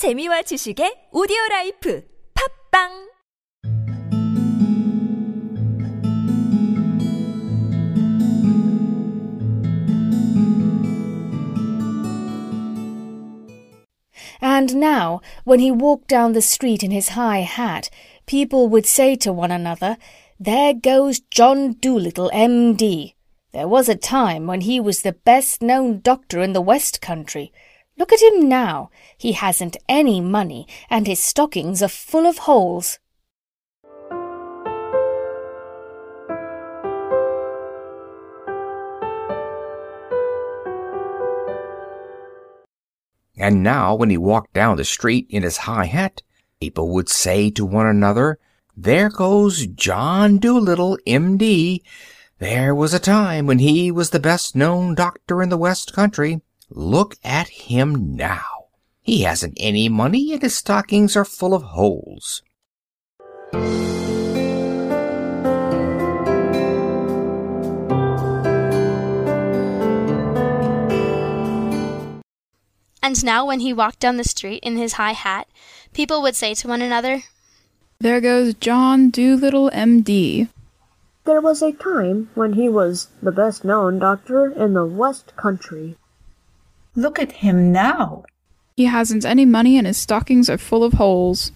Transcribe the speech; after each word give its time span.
재미와 0.00 0.40
지식의 0.48 1.10
오디오 1.12 1.36
라이프 1.50 2.02
팝빵 2.32 3.10
And 14.40 14.76
now, 14.76 15.20
when 15.44 15.60
he 15.60 15.70
walked 15.70 16.08
down 16.08 16.32
the 16.32 16.40
street 16.40 16.82
in 16.82 16.90
his 16.90 17.10
high 17.10 17.44
hat, 17.44 17.90
people 18.24 18.70
would 18.70 18.86
say 18.86 19.16
to 19.16 19.34
one 19.34 19.52
another, 19.52 19.98
There 20.40 20.72
goes 20.72 21.20
John 21.30 21.76
Dolittle, 21.78 22.30
M.D. 22.32 23.14
There 23.52 23.68
was 23.68 23.90
a 23.90 23.96
time 23.96 24.46
when 24.46 24.62
he 24.62 24.80
was 24.80 25.02
the 25.02 25.12
best 25.12 25.60
known 25.60 26.00
doctor 26.00 26.40
in 26.40 26.54
the 26.54 26.62
West 26.64 27.02
Country. 27.02 27.52
Look 28.00 28.14
at 28.14 28.22
him 28.22 28.48
now. 28.48 28.88
He 29.18 29.32
hasn't 29.32 29.76
any 29.86 30.22
money, 30.22 30.66
and 30.88 31.06
his 31.06 31.20
stockings 31.20 31.82
are 31.82 31.88
full 31.88 32.26
of 32.26 32.38
holes. 32.38 32.98
And 43.36 43.62
now, 43.62 43.94
when 43.94 44.08
he 44.08 44.16
walked 44.16 44.54
down 44.54 44.78
the 44.78 44.84
street 44.86 45.26
in 45.28 45.42
his 45.42 45.58
high 45.58 45.84
hat, 45.84 46.22
people 46.58 46.88
would 46.94 47.10
say 47.10 47.50
to 47.50 47.66
one 47.66 47.86
another, 47.86 48.38
There 48.74 49.10
goes 49.10 49.66
John 49.66 50.38
Dolittle, 50.38 50.96
M.D. 51.06 51.82
There 52.38 52.74
was 52.74 52.94
a 52.94 52.98
time 52.98 53.46
when 53.46 53.58
he 53.58 53.90
was 53.90 54.08
the 54.08 54.18
best 54.18 54.56
known 54.56 54.94
doctor 54.94 55.42
in 55.42 55.50
the 55.50 55.58
West 55.58 55.92
Country. 55.92 56.40
Look 56.70 57.16
at 57.24 57.48
him 57.48 58.14
now. 58.14 58.66
He 59.02 59.22
hasn't 59.22 59.54
any 59.56 59.88
money, 59.88 60.32
and 60.32 60.40
his 60.40 60.54
stockings 60.54 61.16
are 61.16 61.24
full 61.24 61.52
of 61.52 61.62
holes. 61.62 62.42
And 73.02 73.24
now, 73.24 73.44
when 73.44 73.58
he 73.58 73.72
walked 73.72 73.98
down 73.98 74.16
the 74.16 74.22
street 74.22 74.62
in 74.62 74.76
his 74.76 74.92
high 74.92 75.14
hat, 75.14 75.48
people 75.92 76.22
would 76.22 76.36
say 76.36 76.54
to 76.54 76.68
one 76.68 76.80
another, 76.80 77.24
There 77.98 78.20
goes 78.20 78.54
John 78.54 79.10
Dolittle, 79.10 79.70
M.D. 79.72 80.46
There 81.24 81.40
was 81.40 81.62
a 81.62 81.72
time 81.72 82.30
when 82.36 82.52
he 82.52 82.68
was 82.68 83.08
the 83.20 83.32
best 83.32 83.64
known 83.64 83.98
doctor 83.98 84.52
in 84.52 84.74
the 84.74 84.86
West 84.86 85.34
Country. 85.34 85.96
Look 86.94 87.18
at 87.18 87.32
him 87.32 87.72
now. 87.72 88.24
He 88.76 88.86
hasn't 88.86 89.24
any 89.24 89.44
money 89.44 89.78
and 89.78 89.86
his 89.86 89.96
stockings 89.96 90.50
are 90.50 90.58
full 90.58 90.82
of 90.82 90.94
holes. 90.94 91.52